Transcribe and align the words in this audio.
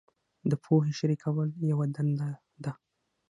د 0.49 0.53
پوهې 0.63 0.91
شریکول 0.99 1.49
یوه 1.71 1.85
دنده 1.95 2.29
ده. 2.63 2.73